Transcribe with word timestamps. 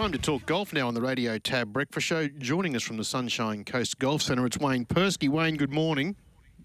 Time 0.00 0.12
to 0.12 0.18
talk 0.18 0.46
golf 0.46 0.72
now 0.72 0.88
on 0.88 0.94
the 0.94 1.02
Radio 1.02 1.36
Tab 1.36 1.74
Breakfast 1.74 2.06
Show. 2.06 2.26
Joining 2.26 2.74
us 2.74 2.82
from 2.82 2.96
the 2.96 3.04
Sunshine 3.04 3.66
Coast 3.66 3.98
Golf 3.98 4.22
Centre, 4.22 4.46
it's 4.46 4.56
Wayne 4.56 4.86
Perske. 4.86 5.28
Wayne, 5.28 5.56
good 5.56 5.74
morning. 5.74 6.16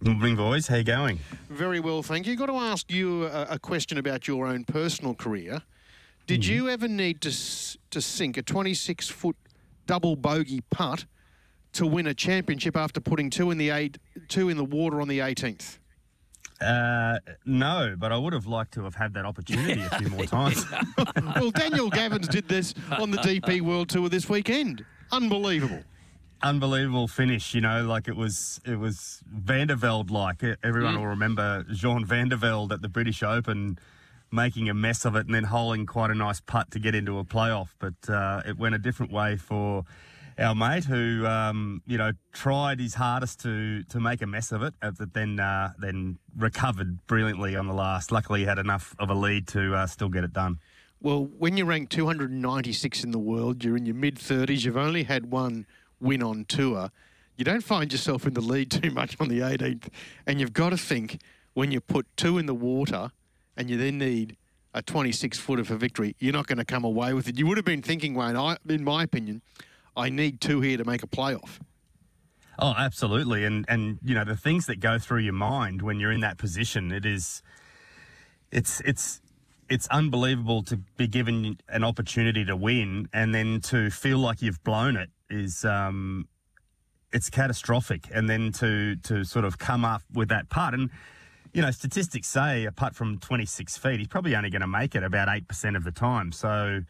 Good 0.02 0.16
morning, 0.16 0.38
boys. 0.38 0.68
How 0.68 0.78
you 0.78 0.86
going? 0.86 1.20
Very 1.50 1.82
well, 1.82 2.02
thank 2.02 2.28
you. 2.28 2.38
Got 2.38 2.46
to 2.46 2.54
ask 2.54 2.90
you 2.90 3.26
a, 3.26 3.48
a 3.50 3.60
question 3.60 3.98
about 3.98 4.26
your 4.26 4.48
own 4.48 4.64
personal 4.64 5.14
career. 5.14 5.62
Did 6.28 6.44
mm-hmm. 6.44 6.54
you 6.54 6.70
ever 6.70 6.88
need 6.88 7.20
to 7.24 7.32
to 7.90 8.00
sink 8.00 8.38
a 8.38 8.42
26 8.42 9.10
foot 9.10 9.36
double 9.86 10.16
bogey 10.16 10.62
putt 10.72 11.04
to 11.74 11.86
win 11.86 12.08
a 12.08 12.14
championship 12.14 12.78
after 12.78 13.02
putting 13.02 13.30
two 13.30 13.52
in 13.52 13.58
the 13.58 13.70
eight, 13.70 13.98
two 14.30 14.48
in 14.48 14.56
the 14.56 14.64
water 14.64 15.02
on 15.02 15.10
the 15.10 15.20
18th? 15.20 15.80
Uh, 16.62 17.20
no, 17.46 17.96
but 17.98 18.12
I 18.12 18.18
would 18.18 18.34
have 18.34 18.48
liked 18.48 18.74
to 18.76 18.84
have 18.84 18.96
had 18.96 19.14
that 19.16 19.26
opportunity 19.26 19.82
a 19.82 19.98
few 19.98 20.10
more 20.10 20.26
times. 20.26 20.66
well, 21.36 21.52
Daniel 21.52 21.92
Gavins 21.92 22.30
did 22.30 22.48
this 22.48 22.74
on 22.92 23.12
the 23.12 23.18
DP 23.18 23.62
World 23.62 23.90
Tour 23.90 24.08
this 24.08 24.30
weekend. 24.30 24.86
Unbelievable. 25.12 25.84
Unbelievable 26.42 27.08
finish, 27.08 27.54
you 27.54 27.62
know, 27.62 27.84
like 27.84 28.08
it 28.08 28.16
was 28.16 28.62
it 28.66 28.78
was 28.78 29.22
Van 29.28 29.68
der 29.68 29.76
Velde 29.76 30.12
like. 30.12 30.44
Everyone 30.64 30.94
mm. 30.94 31.00
will 31.00 31.08
remember 31.08 31.66
Jean 31.72 32.06
Van 32.06 32.30
der 32.30 32.38
Velde 32.38 32.74
at 32.74 32.82
the 32.82 32.90
British 32.90 33.24
Open 33.24 33.80
making 34.32 34.70
a 34.70 34.74
mess 34.74 35.06
of 35.06 35.16
it 35.16 35.26
and 35.26 35.34
then 35.34 35.46
holding 35.46 35.86
quite 35.86 36.12
a 36.12 36.16
nice 36.16 36.42
putt 36.42 36.70
to 36.72 36.80
get 36.80 36.94
into 36.94 37.18
a 37.20 37.24
playoff. 37.24 37.70
But 37.80 38.10
uh, 38.10 38.44
it 38.46 38.58
went 38.58 38.76
a 38.76 38.78
different 38.78 39.12
way 39.12 39.38
for 39.38 39.86
our 40.38 40.56
mate 40.56 40.86
who, 40.86 41.26
um, 41.26 41.82
you 41.86 41.98
know, 41.98 42.12
tried 42.34 42.80
his 42.80 42.96
hardest 42.96 43.40
to 43.42 43.84
to 43.84 44.00
make 44.00 44.22
a 44.22 44.28
mess 44.28 44.52
of 44.52 44.62
it, 44.64 44.74
uh, 44.82 44.92
but 44.92 45.14
then 45.14 45.40
uh, 45.40 45.74
then 45.78 46.18
recovered 46.38 47.06
brilliantly 47.08 47.56
on 47.56 47.68
the 47.68 47.74
last. 47.74 48.12
Luckily, 48.12 48.42
he 48.42 48.46
had 48.46 48.60
enough 48.60 48.96
of 49.00 49.10
a 49.10 49.14
lead 49.14 49.48
to 49.50 49.76
uh, 49.76 49.88
still 49.88 50.10
get 50.10 50.24
it 50.24 50.34
done. 50.34 50.60
Well, 51.02 51.26
when 51.38 51.58
you 51.58 51.66
rank 51.66 51.90
296 51.90 53.04
in 53.04 53.12
the 53.12 53.20
world, 53.20 53.64
you're 53.64 53.78
in 53.78 53.86
your 53.86 53.96
mid 53.96 54.16
30s. 54.16 54.66
You've 54.66 54.78
only 54.78 55.04
had 55.04 55.32
one 55.32 55.66
win 56.00 56.24
on 56.24 56.46
tour. 56.46 56.90
You 57.38 57.46
don't 57.46 57.64
find 57.64 57.92
yourself 57.92 58.26
in 58.26 58.34
the 58.34 58.42
lead 58.42 58.72
too 58.84 58.92
much 58.92 59.16
on 59.20 59.28
the 59.28 59.40
18th, 59.40 59.90
and 60.26 60.40
you've 60.40 60.54
got 60.54 60.70
to 60.70 60.78
think 60.78 61.20
when 61.54 61.72
you 61.72 61.80
put 61.80 62.06
two 62.18 62.38
in 62.38 62.46
the 62.46 62.56
water, 62.56 63.12
and 63.58 63.70
you 63.70 63.78
then 63.78 63.98
need 63.98 64.36
a 64.74 64.82
26 64.82 65.40
footer 65.40 65.64
for 65.64 65.76
victory, 65.76 66.16
you're 66.20 66.34
not 66.34 66.48
going 66.48 66.58
to 66.58 66.66
come 66.66 66.84
away 66.84 67.14
with 67.14 67.30
it. 67.30 67.40
You 67.40 67.48
would 67.48 67.58
have 67.58 67.66
been 67.66 67.82
thinking, 67.82 68.14
Wayne, 68.14 68.36
I, 68.36 68.58
in 68.68 68.84
my 68.84 69.04
opinion, 69.04 69.42
I 69.96 70.10
need 70.10 70.42
two 70.42 70.62
here 70.62 70.78
to 70.78 70.86
make 70.86 71.04
a 71.04 71.08
playoff. 71.08 71.60
Oh, 72.58 72.74
absolutely. 72.78 73.44
And 73.44 73.66
and 73.68 74.00
you 74.04 74.16
know, 74.16 74.24
the 74.24 74.38
things 74.38 74.66
that 74.68 74.80
go 74.80 75.00
through 75.00 75.20
your 75.20 75.34
mind 75.34 75.82
when 75.82 76.00
you're 76.00 76.12
in 76.12 76.22
that 76.22 76.38
position, 76.38 76.92
it 76.92 77.06
is 77.06 77.42
it's 78.52 78.82
it's 78.82 79.22
it's 79.70 79.88
unbelievable 79.88 80.64
to 80.64 80.78
be 80.98 81.08
given 81.08 81.58
an 81.70 81.84
opportunity 81.84 82.46
to 82.46 82.56
win 82.56 83.10
and 83.14 83.34
then 83.34 83.60
to 83.60 83.90
feel 83.90 84.20
like 84.20 84.42
you've 84.42 84.64
blown 84.64 84.96
it 84.96 85.10
is 85.30 85.66
um 85.66 86.28
it's 87.12 87.30
catastrophic 87.30 88.08
and 88.14 88.30
then 88.30 88.52
to 88.52 88.96
to 88.98 89.24
sort 89.24 89.46
of 89.46 89.58
come 89.58 89.84
up 89.84 90.04
with 90.14 90.30
that 90.30 90.50
putt 90.50 90.74
and 90.74 90.90
you 91.54 91.62
know 91.62 91.72
statistics 91.72 92.28
say 92.28 92.66
a 92.66 92.72
putt 92.72 92.96
from 92.96 93.18
26 93.18 93.78
feet 93.78 94.00
he's 94.00 94.08
probably 94.08 94.36
only 94.36 94.50
going 94.50 94.62
to 94.62 94.68
make 94.68 94.96
it 94.96 95.04
about 95.04 95.28
8% 95.28 95.76
of 95.76 95.84
the 95.84 95.92
time 95.92 96.32
so 96.32 96.82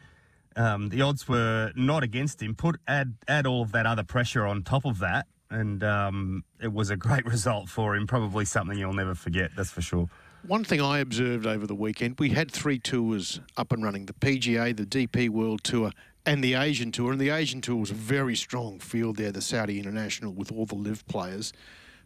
um, 0.55 0.89
the 0.89 1.01
odds 1.01 1.27
were 1.27 1.71
not 1.75 2.03
against 2.03 2.41
him. 2.41 2.55
Put 2.55 2.79
add 2.87 3.15
add 3.27 3.45
all 3.45 3.61
of 3.61 3.71
that 3.73 3.85
other 3.85 4.03
pressure 4.03 4.45
on 4.45 4.63
top 4.63 4.85
of 4.85 4.99
that, 4.99 5.27
and 5.49 5.83
um, 5.83 6.43
it 6.61 6.71
was 6.71 6.89
a 6.89 6.95
great 6.95 7.25
result 7.35 7.69
for 7.69 7.95
him. 7.95 8.07
Probably 8.07 8.45
something 8.45 8.77
you'll 8.77 8.93
never 8.93 9.15
forget. 9.15 9.51
That's 9.55 9.71
for 9.71 9.81
sure. 9.81 10.09
One 10.47 10.63
thing 10.63 10.79
I 10.79 10.99
observed 10.99 11.47
over 11.47 11.65
the 11.65 11.75
weekend, 11.75 12.19
we 12.19 12.29
had 12.29 12.51
three 12.51 12.79
tours 12.79 13.41
up 13.57 13.71
and 13.71 13.83
running: 13.83 14.05
the 14.05 14.13
PGA, 14.13 14.75
the 14.75 14.85
DP 14.85 15.29
World 15.29 15.63
Tour, 15.63 15.91
and 16.25 16.43
the 16.43 16.53
Asian 16.53 16.91
Tour. 16.91 17.11
And 17.11 17.19
the 17.19 17.29
Asian 17.29 17.61
Tour 17.61 17.77
was 17.77 17.91
a 17.91 17.95
very 17.95 18.35
strong 18.35 18.79
field 18.79 19.17
there, 19.17 19.31
the 19.31 19.41
Saudi 19.41 19.79
International, 19.79 20.33
with 20.33 20.51
all 20.51 20.65
the 20.65 20.75
LIV 20.75 21.07
players. 21.07 21.51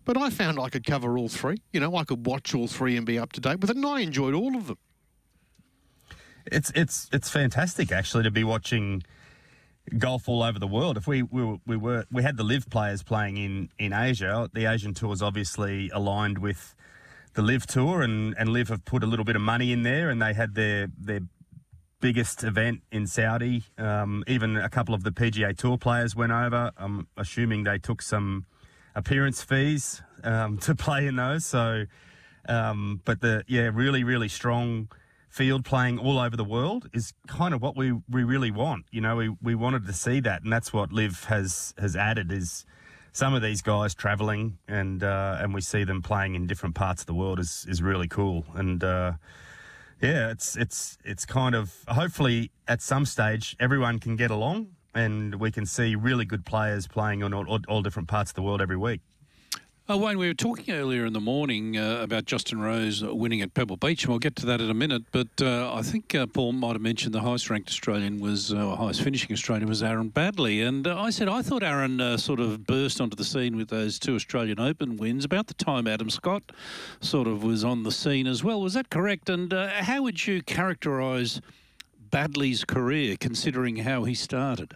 But 0.05 0.17
I 0.17 0.29
found 0.29 0.59
I 0.59 0.69
could 0.69 0.85
cover 0.85 1.17
all 1.17 1.29
three. 1.29 1.57
You 1.71 1.79
know, 1.81 1.95
I 1.95 2.03
could 2.03 2.25
watch 2.25 2.55
all 2.55 2.67
three 2.67 2.97
and 2.97 3.05
be 3.05 3.19
up 3.19 3.31
to 3.33 3.41
date 3.41 3.59
with 3.59 3.69
it, 3.69 3.75
and 3.75 3.85
I 3.85 3.99
enjoyed 3.99 4.33
all 4.33 4.55
of 4.55 4.67
them. 4.67 4.77
It's 6.45 6.71
it's 6.75 7.09
it's 7.11 7.29
fantastic 7.29 7.91
actually 7.91 8.23
to 8.23 8.31
be 8.31 8.43
watching 8.43 9.03
golf 9.97 10.29
all 10.29 10.43
over 10.43 10.59
the 10.59 10.67
world. 10.67 10.97
If 10.97 11.07
we, 11.07 11.23
we 11.23 11.59
we 11.65 11.77
were 11.77 12.05
we 12.11 12.23
had 12.23 12.37
the 12.37 12.43
LIV 12.43 12.69
players 12.69 13.03
playing 13.03 13.37
in 13.37 13.69
in 13.77 13.93
Asia, 13.93 14.49
the 14.53 14.65
Asian 14.65 14.93
tour 14.93 15.13
is 15.13 15.21
obviously 15.21 15.89
aligned 15.89 16.37
with 16.37 16.75
the 17.33 17.41
LIV 17.41 17.67
tour, 17.67 18.01
and 18.01 18.35
and 18.37 18.49
LIV 18.49 18.69
have 18.69 18.85
put 18.85 19.03
a 19.03 19.07
little 19.07 19.25
bit 19.25 19.35
of 19.35 19.41
money 19.41 19.71
in 19.71 19.83
there, 19.83 20.09
and 20.09 20.21
they 20.21 20.33
had 20.33 20.55
their 20.55 20.87
their 20.97 21.21
biggest 22.01 22.43
event 22.43 22.81
in 22.91 23.07
Saudi. 23.07 23.63
Um, 23.77 24.23
even 24.27 24.55
a 24.55 24.69
couple 24.69 24.95
of 24.95 25.03
the 25.03 25.11
PGA 25.11 25.57
Tour 25.57 25.77
players 25.77 26.15
went 26.15 26.31
over. 26.31 26.71
I'm 26.77 27.07
assuming 27.17 27.65
they 27.65 27.77
took 27.77 28.01
some 28.01 28.45
appearance 28.95 29.43
fees 29.43 30.01
um, 30.23 30.57
to 30.59 30.75
play 30.75 31.07
in 31.07 31.15
those. 31.15 31.45
So, 31.45 31.85
um, 32.47 33.01
but 33.05 33.21
the 33.21 33.43
yeah, 33.47 33.69
really 33.73 34.03
really 34.03 34.29
strong 34.29 34.89
field 35.29 35.63
playing 35.63 35.99
all 35.99 36.19
over 36.19 36.35
the 36.35 36.43
world 36.43 36.89
is 36.91 37.13
kind 37.27 37.53
of 37.53 37.61
what 37.61 37.77
we, 37.77 37.93
we 38.09 38.23
really 38.23 38.51
want. 38.51 38.85
You 38.91 39.01
know, 39.01 39.15
we, 39.15 39.29
we 39.41 39.55
wanted 39.55 39.85
to 39.85 39.93
see 39.93 40.19
that, 40.21 40.43
and 40.43 40.51
that's 40.51 40.73
what 40.73 40.91
LIV 40.91 41.25
has 41.25 41.73
has 41.77 41.95
added 41.95 42.31
is 42.31 42.65
some 43.11 43.33
of 43.33 43.41
these 43.41 43.61
guys 43.61 43.93
travelling, 43.93 44.57
and 44.67 45.03
uh, 45.03 45.37
and 45.39 45.53
we 45.53 45.61
see 45.61 45.83
them 45.83 46.01
playing 46.01 46.35
in 46.35 46.47
different 46.47 46.75
parts 46.75 47.03
of 47.03 47.07
the 47.07 47.13
world 47.13 47.39
is 47.39 47.65
is 47.69 47.81
really 47.81 48.07
cool. 48.07 48.45
And 48.55 48.83
uh, 48.83 49.13
yeah, 50.01 50.31
it's 50.31 50.55
it's 50.57 50.97
it's 51.03 51.25
kind 51.25 51.55
of 51.55 51.73
hopefully 51.87 52.51
at 52.67 52.81
some 52.81 53.05
stage 53.05 53.55
everyone 53.59 53.99
can 53.99 54.15
get 54.15 54.31
along, 54.31 54.69
and 54.95 55.35
we 55.35 55.51
can 55.51 55.65
see 55.65 55.95
really 55.95 56.25
good 56.25 56.45
players 56.45 56.87
playing 56.87 57.23
on 57.23 57.33
all, 57.33 57.59
all 57.67 57.81
different 57.81 58.07
parts 58.07 58.31
of 58.31 58.35
the 58.35 58.41
world 58.41 58.61
every 58.61 58.77
week. 58.77 59.01
Uh, 59.91 59.97
Wayne, 59.97 60.19
we 60.19 60.27
were 60.27 60.35
talking 60.35 60.75
earlier 60.75 61.03
in 61.03 61.13
the 61.13 61.19
morning 61.19 61.75
uh, 61.75 62.01
about 62.03 62.25
Justin 62.25 62.61
Rose 62.61 63.03
winning 63.03 63.41
at 63.41 63.55
Pebble 63.55 63.75
Beach, 63.75 64.03
and 64.03 64.11
we'll 64.11 64.19
get 64.19 64.35
to 64.35 64.45
that 64.45 64.61
in 64.61 64.69
a 64.69 64.73
minute. 64.75 65.01
But 65.11 65.29
uh, 65.41 65.73
I 65.73 65.81
think 65.81 66.13
uh, 66.13 66.27
Paul 66.27 66.51
might 66.51 66.73
have 66.73 66.81
mentioned 66.81 67.15
the 67.15 67.21
highest 67.21 67.49
ranked 67.49 67.69
Australian 67.69 68.19
was, 68.19 68.53
uh, 68.53 68.75
highest 68.75 69.01
finishing 69.01 69.33
Australian 69.33 69.67
was 69.67 69.81
Aaron 69.81 70.11
Baddeley. 70.11 70.63
And 70.67 70.85
uh, 70.85 71.01
I 71.01 71.09
said 71.09 71.27
I 71.27 71.41
thought 71.41 71.63
Aaron 71.63 72.19
sort 72.19 72.39
of 72.39 72.67
burst 72.67 73.01
onto 73.01 73.15
the 73.15 73.23
scene 73.23 73.55
with 73.55 73.69
those 73.69 73.97
two 73.97 74.13
Australian 74.13 74.59
Open 74.59 74.95
wins 74.95 75.25
about 75.25 75.47
the 75.47 75.55
time 75.55 75.87
Adam 75.87 76.11
Scott 76.11 76.43
sort 77.01 77.27
of 77.27 77.41
was 77.41 77.63
on 77.63 77.81
the 77.81 77.91
scene 77.91 78.27
as 78.27 78.43
well. 78.43 78.61
Was 78.61 78.75
that 78.75 78.91
correct? 78.91 79.27
And 79.27 79.51
how 79.51 80.03
would 80.03 80.27
you 80.27 80.43
characterise 80.43 81.41
Baddeley's 82.11 82.63
career, 82.63 83.17
considering 83.19 83.77
how 83.77 84.03
he 84.03 84.13
started? 84.13 84.75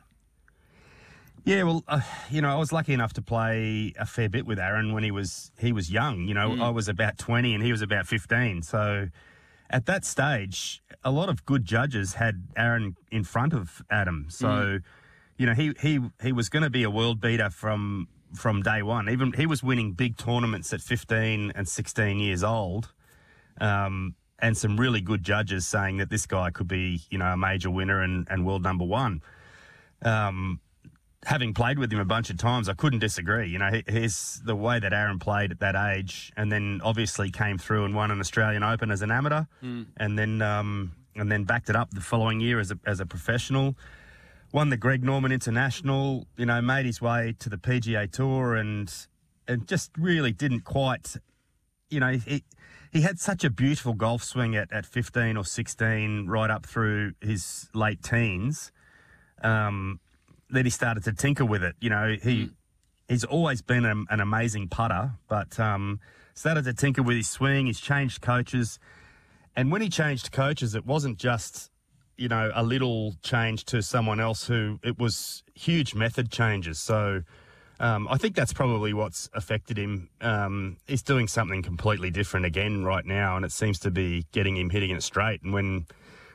Yeah, 1.45 1.63
well, 1.63 1.83
uh, 1.89 1.99
you 2.29 2.41
know, 2.41 2.49
I 2.49 2.55
was 2.55 2.71
lucky 2.71 2.93
enough 2.93 3.13
to 3.13 3.21
play 3.21 3.93
a 3.99 4.05
fair 4.05 4.29
bit 4.29 4.45
with 4.45 4.59
Aaron 4.59 4.93
when 4.93 5.03
he 5.03 5.11
was 5.11 5.51
he 5.59 5.73
was 5.73 5.91
young. 5.91 6.27
You 6.27 6.33
know, 6.33 6.51
mm. 6.51 6.61
I 6.61 6.69
was 6.69 6.87
about 6.87 7.17
twenty 7.17 7.53
and 7.53 7.61
he 7.61 7.71
was 7.71 7.81
about 7.81 8.07
fifteen. 8.07 8.61
So 8.61 9.09
at 9.69 9.85
that 9.87 10.05
stage, 10.05 10.81
a 11.03 11.11
lot 11.11 11.27
of 11.27 11.45
good 11.45 11.65
judges 11.65 12.13
had 12.13 12.47
Aaron 12.55 12.95
in 13.11 13.23
front 13.25 13.53
of 13.53 13.81
Adam. 13.89 14.27
So, 14.29 14.47
mm. 14.47 14.83
you 15.37 15.45
know, 15.45 15.53
he 15.53 15.73
he 15.81 15.99
he 16.21 16.31
was 16.31 16.47
going 16.47 16.63
to 16.63 16.69
be 16.69 16.83
a 16.83 16.89
world 16.89 17.19
beater 17.19 17.49
from 17.49 18.07
from 18.33 18.61
day 18.61 18.81
one. 18.81 19.09
Even 19.09 19.33
he 19.33 19.45
was 19.45 19.61
winning 19.61 19.91
big 19.93 20.15
tournaments 20.15 20.71
at 20.71 20.79
fifteen 20.79 21.51
and 21.55 21.67
sixteen 21.67 22.19
years 22.19 22.43
old. 22.43 22.93
Um, 23.59 24.15
and 24.39 24.57
some 24.57 24.79
really 24.79 24.99
good 24.99 25.23
judges 25.23 25.65
saying 25.67 25.97
that 25.97 26.09
this 26.09 26.25
guy 26.25 26.49
could 26.51 26.67
be, 26.67 27.01
you 27.09 27.17
know, 27.17 27.27
a 27.27 27.37
major 27.37 27.69
winner 27.69 28.01
and, 28.01 28.27
and 28.29 28.45
world 28.45 28.63
number 28.63 28.83
one. 28.83 29.21
Um, 30.01 30.59
having 31.25 31.53
played 31.53 31.79
with 31.79 31.91
him 31.91 31.99
a 31.99 32.05
bunch 32.05 32.29
of 32.29 32.37
times, 32.37 32.69
I 32.69 32.73
couldn't 32.73 32.99
disagree. 32.99 33.49
You 33.49 33.59
know, 33.59 33.69
here's 33.87 34.41
the 34.45 34.55
way 34.55 34.79
that 34.79 34.93
Aaron 34.93 35.19
played 35.19 35.51
at 35.51 35.59
that 35.59 35.75
age, 35.75 36.31
and 36.35 36.51
then 36.51 36.81
obviously 36.83 37.31
came 37.31 37.57
through 37.57 37.85
and 37.85 37.95
won 37.95 38.11
an 38.11 38.19
Australian 38.19 38.63
Open 38.63 38.91
as 38.91 39.01
an 39.01 39.11
amateur, 39.11 39.43
mm. 39.63 39.85
and 39.97 40.17
then 40.17 40.41
um, 40.41 40.91
and 41.15 41.31
then 41.31 41.43
backed 41.43 41.69
it 41.69 41.75
up 41.75 41.91
the 41.91 42.01
following 42.01 42.39
year 42.39 42.59
as 42.59 42.71
a 42.71 42.79
as 42.85 42.99
a 42.99 43.05
professional. 43.05 43.75
Won 44.51 44.69
the 44.69 44.77
Greg 44.77 45.03
Norman 45.03 45.31
International. 45.31 46.27
You 46.37 46.45
know, 46.45 46.61
made 46.61 46.85
his 46.85 47.01
way 47.01 47.35
to 47.39 47.49
the 47.49 47.57
PGA 47.57 48.11
Tour, 48.11 48.55
and 48.55 48.93
and 49.47 49.67
just 49.67 49.91
really 49.97 50.31
didn't 50.31 50.61
quite. 50.61 51.15
You 51.89 51.99
know, 51.99 52.13
he 52.13 52.43
he 52.91 53.01
had 53.01 53.19
such 53.19 53.43
a 53.43 53.49
beautiful 53.49 53.93
golf 53.93 54.23
swing 54.23 54.55
at, 54.55 54.71
at 54.71 54.85
15 54.85 55.35
or 55.35 55.43
16, 55.43 56.27
right 56.27 56.49
up 56.49 56.65
through 56.65 57.13
his 57.21 57.67
late 57.73 58.03
teens. 58.03 58.71
Um, 59.43 59.99
then 60.53 60.65
he 60.65 60.71
started 60.71 61.03
to 61.03 61.13
tinker 61.13 61.45
with 61.45 61.63
it. 61.63 61.75
You 61.79 61.89
know, 61.89 62.15
he 62.21 62.45
mm. 62.45 62.51
he's 63.07 63.23
always 63.23 63.61
been 63.61 63.85
a, 63.85 63.95
an 64.09 64.19
amazing 64.19 64.69
putter, 64.69 65.13
but 65.27 65.59
um, 65.59 65.99
started 66.33 66.65
to 66.65 66.73
tinker 66.73 67.03
with 67.03 67.17
his 67.17 67.27
swing. 67.27 67.65
He's 67.65 67.79
changed 67.79 68.21
coaches, 68.21 68.79
and 69.55 69.71
when 69.71 69.81
he 69.81 69.89
changed 69.89 70.31
coaches, 70.31 70.75
it 70.75 70.85
wasn't 70.85 71.17
just 71.17 71.71
you 72.17 72.27
know 72.29 72.51
a 72.53 72.63
little 72.63 73.15
change 73.23 73.65
to 73.65 73.81
someone 73.81 74.19
else 74.19 74.45
who 74.47 74.79
it 74.83 74.99
was 74.99 75.43
huge 75.55 75.93
method 75.95 76.31
changes. 76.31 76.79
So. 76.79 77.23
Um, 77.79 78.07
I 78.09 78.17
think 78.17 78.35
that's 78.35 78.53
probably 78.53 78.93
what's 78.93 79.29
affected 79.33 79.77
him. 79.77 80.07
Um, 80.21 80.77
he's 80.87 81.01
doing 81.01 81.27
something 81.27 81.63
completely 81.63 82.11
different 82.11 82.45
again 82.45 82.85
right 82.85 83.03
now, 83.03 83.35
and 83.35 83.43
it 83.43 83.51
seems 83.51 83.79
to 83.79 83.91
be 83.91 84.25
getting 84.31 84.55
him 84.55 84.69
hitting 84.69 84.91
it 84.91 85.03
straight. 85.03 85.41
And 85.41 85.51
when 85.51 85.87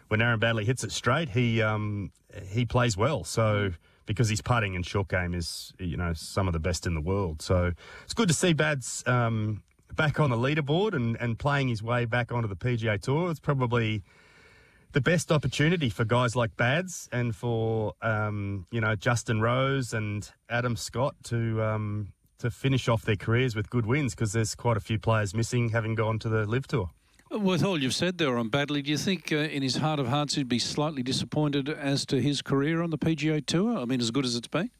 when 0.08 0.20
Aaron 0.20 0.40
Baddeley 0.40 0.64
hits 0.64 0.84
it 0.84 0.92
straight, 0.92 1.30
he 1.30 1.62
um, 1.62 2.10
he 2.50 2.66
plays 2.66 2.96
well. 2.96 3.24
So 3.24 3.70
because 4.08 4.30
his 4.30 4.40
putting 4.40 4.74
and 4.74 4.84
short 4.84 5.06
game 5.08 5.34
is 5.34 5.72
you 5.78 5.96
know 5.96 6.12
some 6.14 6.48
of 6.48 6.54
the 6.54 6.58
best 6.58 6.86
in 6.86 6.94
the 6.94 7.00
world. 7.00 7.42
So 7.42 7.72
it's 8.02 8.14
good 8.14 8.26
to 8.28 8.34
see 8.34 8.54
Bads 8.54 9.04
um, 9.06 9.62
back 9.94 10.18
on 10.18 10.30
the 10.30 10.36
leaderboard 10.36 10.94
and, 10.94 11.14
and 11.20 11.38
playing 11.38 11.68
his 11.68 11.82
way 11.82 12.06
back 12.06 12.32
onto 12.32 12.48
the 12.48 12.56
PGA 12.56 13.00
Tour. 13.00 13.30
It's 13.30 13.38
probably 13.38 14.02
the 14.92 15.02
best 15.02 15.30
opportunity 15.30 15.90
for 15.90 16.04
guys 16.04 16.34
like 16.34 16.56
Bads 16.56 17.08
and 17.12 17.36
for 17.36 17.92
um, 18.00 18.66
you 18.72 18.80
know 18.80 18.96
Justin 18.96 19.42
Rose 19.42 19.92
and 19.92 20.28
Adam 20.48 20.74
Scott 20.74 21.14
to 21.24 21.62
um, 21.62 22.12
to 22.38 22.50
finish 22.50 22.88
off 22.88 23.02
their 23.02 23.16
careers 23.16 23.54
with 23.54 23.68
good 23.68 23.84
wins 23.84 24.14
because 24.14 24.32
there's 24.32 24.54
quite 24.54 24.78
a 24.78 24.80
few 24.80 24.98
players 24.98 25.34
missing 25.34 25.68
having 25.68 25.94
gone 25.94 26.18
to 26.20 26.30
the 26.30 26.46
LIV 26.46 26.66
Tour. 26.66 26.90
With 27.30 27.62
all 27.62 27.80
you've 27.82 27.94
said 27.94 28.16
there 28.16 28.38
on 28.38 28.48
Baddeley, 28.48 28.82
do 28.82 28.90
you 28.90 28.96
think 28.96 29.32
uh, 29.32 29.36
in 29.36 29.62
his 29.62 29.76
heart 29.76 30.00
of 30.00 30.08
hearts 30.08 30.34
he'd 30.34 30.48
be 30.48 30.58
slightly 30.58 31.02
disappointed 31.02 31.68
as 31.68 32.06
to 32.06 32.22
his 32.22 32.40
career 32.40 32.80
on 32.82 32.90
the 32.90 32.98
PGA 32.98 33.44
Tour? 33.44 33.78
I 33.78 33.84
mean, 33.84 34.00
as 34.00 34.10
good 34.10 34.24
as 34.24 34.34
it's 34.34 34.48
been? 34.48 34.70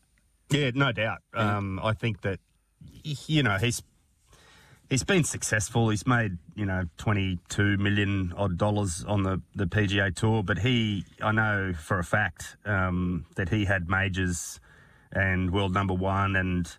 Yeah, 0.51 0.71
no 0.75 0.93
doubt. 0.93 1.19
Yeah. 1.35 1.59
Um, 1.59 1.79
I 1.83 1.93
think 1.93 2.23
that, 2.23 2.41
you 3.03 3.43
know, 3.43 3.59
he's 3.59 3.83
he's 4.89 5.05
been 5.05 5.25
successful. 5.25 5.91
He's 5.91 6.07
made, 6.07 6.39
you 6.55 6.65
know, 6.65 6.85
22 6.97 7.77
million 7.77 8.33
odd 8.37 8.57
dollars 8.57 9.05
on 9.07 9.23
the, 9.23 9.43
the 9.55 9.67
PGA 9.67 10.15
Tour, 10.15 10.43
but 10.43 10.59
he, 10.61 11.05
I 11.23 11.33
know 11.33 11.75
for 11.75 11.99
a 11.99 12.05
fact 12.05 12.57
um, 12.65 13.27
that 13.37 13.51
he 13.51 13.67
had 13.67 13.89
majors 13.89 14.59
and 15.13 15.53
world 15.53 15.75
number 15.75 15.95
one 15.95 16.37
and 16.37 16.77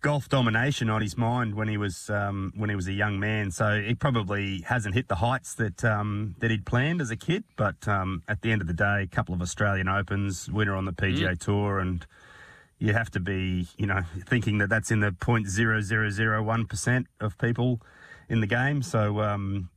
golf 0.00 0.28
domination 0.28 0.88
on 0.90 1.02
his 1.02 1.16
mind 1.16 1.54
when 1.54 1.68
he 1.68 1.76
was 1.76 2.10
um, 2.10 2.52
when 2.56 2.70
he 2.70 2.76
was 2.76 2.86
a 2.88 2.92
young 2.92 3.18
man. 3.18 3.50
So 3.50 3.80
he 3.80 3.94
probably 3.94 4.62
hasn't 4.62 4.94
hit 4.94 5.08
the 5.08 5.16
heights 5.16 5.54
that 5.54 5.84
um, 5.84 6.34
that 6.38 6.50
he'd 6.50 6.66
planned 6.66 7.00
as 7.00 7.10
a 7.10 7.16
kid. 7.16 7.44
But 7.56 7.86
um, 7.88 8.22
at 8.28 8.42
the 8.42 8.52
end 8.52 8.60
of 8.60 8.66
the 8.66 8.74
day, 8.74 9.02
a 9.02 9.06
couple 9.06 9.34
of 9.34 9.42
Australian 9.42 9.88
Opens, 9.88 10.50
winner 10.50 10.76
on 10.76 10.84
the 10.84 10.92
PGA 10.92 11.38
Tour, 11.38 11.78
and 11.78 12.06
you 12.78 12.92
have 12.92 13.10
to 13.12 13.20
be, 13.20 13.68
you 13.76 13.86
know, 13.86 14.02
thinking 14.26 14.58
that 14.58 14.68
that's 14.68 14.90
in 14.90 15.00
the 15.00 15.12
point 15.12 15.48
zero 15.48 15.80
zero 15.80 16.10
zero 16.10 16.42
one 16.42 16.66
percent 16.66 17.06
of 17.20 17.38
people 17.38 17.80
in 18.28 18.40
the 18.40 18.46
game. 18.46 18.82
So. 18.82 19.20
Um, 19.20 19.70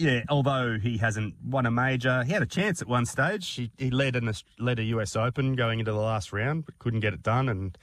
yeah, 0.00 0.22
although 0.28 0.78
he 0.78 0.98
hasn't 0.98 1.34
won 1.44 1.66
a 1.66 1.72
major, 1.72 2.22
he 2.22 2.32
had 2.32 2.40
a 2.40 2.46
chance 2.46 2.80
at 2.80 2.86
one 2.86 3.04
stage. 3.04 3.52
He, 3.54 3.72
he 3.76 3.90
led 3.90 4.14
an 4.14 4.32
led 4.56 4.78
a 4.78 4.84
US 4.84 5.16
Open 5.16 5.56
going 5.56 5.80
into 5.80 5.90
the 5.90 5.98
last 5.98 6.32
round, 6.32 6.66
but 6.66 6.78
couldn't 6.78 7.00
get 7.00 7.14
it 7.14 7.22
done. 7.24 7.48
And 7.48 7.76